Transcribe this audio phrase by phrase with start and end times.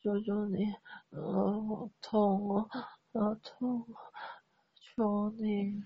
[0.00, 0.74] 求求你，
[1.10, 2.68] 我，好痛啊，
[3.12, 4.12] 好痛啊！
[4.74, 5.82] 求你，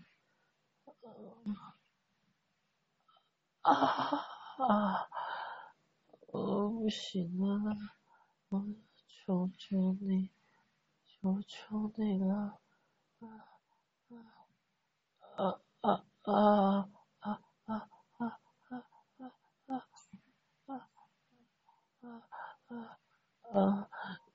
[3.63, 3.73] 啊
[4.59, 5.09] 啊！
[6.29, 7.77] 我不行了，
[8.49, 8.67] 我
[9.07, 10.31] 求求你，
[11.07, 12.61] 求求你了，
[13.21, 13.27] 啊
[15.37, 16.33] 啊啊啊！
[16.33, 16.91] 啊，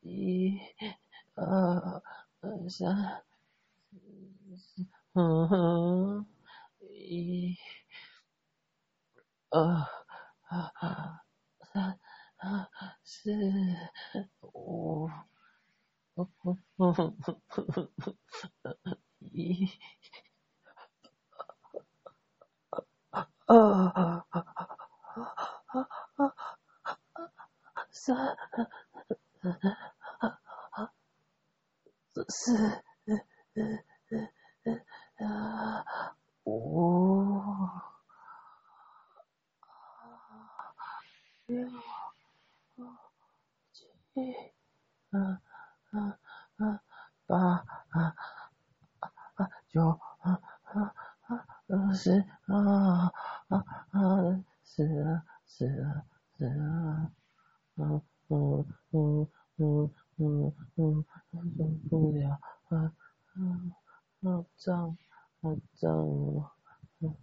[0.02, 0.60] 一，
[1.36, 2.04] 二，
[2.70, 3.24] 三，
[4.58, 6.26] 四，嗯哼，
[6.82, 7.56] 一，
[9.50, 9.88] 二，
[11.72, 12.00] 三，
[13.04, 13.32] 四，
[14.42, 15.10] 五，
[19.32, 19.70] 一，
[23.46, 24.26] 二，
[27.92, 28.38] 三。
[32.30, 32.82] 四，
[36.46, 37.70] 五，
[41.46, 41.70] 六，
[44.14, 44.34] 七，
[45.12, 45.40] 嗯
[45.92, 46.18] 嗯
[46.58, 46.80] 嗯，
[47.28, 47.64] 八，
[49.70, 50.00] 九，
[51.94, 53.12] 十，啊
[53.50, 54.00] 啊啊，
[54.64, 55.68] 十，十，
[56.38, 57.12] 十，嗯
[57.76, 58.66] 嗯嗯嗯
[64.66, 64.98] 这样，
[65.42, 66.55] 我走。